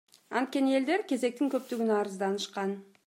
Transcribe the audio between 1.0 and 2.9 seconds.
кезектин көптүгүнө арызданышкан.